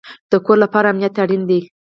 د 0.31 0.33
کور 0.45 0.57
لپاره 0.63 0.87
امنیت 0.89 1.15
اړین 1.23 1.43
دی 1.49 1.59